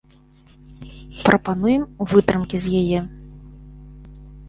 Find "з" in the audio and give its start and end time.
2.67-2.83